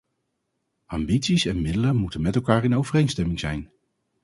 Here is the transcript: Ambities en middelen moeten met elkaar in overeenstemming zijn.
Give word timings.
Ambities 0.85 1.45
en 1.45 1.61
middelen 1.61 1.95
moeten 1.95 2.21
met 2.21 2.35
elkaar 2.35 2.63
in 2.63 2.75
overeenstemming 2.75 3.39
zijn. 3.39 3.71